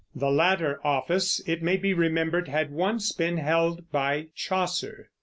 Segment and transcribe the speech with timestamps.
[0.15, 5.11] The latter office, it may be remembered, had once been held by Chaucer.